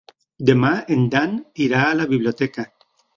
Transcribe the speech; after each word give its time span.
Demà 0.49 0.69
en 0.95 1.03
Dan 1.15 1.35
irà 1.65 1.83
a 1.89 1.99
la 1.99 2.09
biblioteca. 2.15 2.67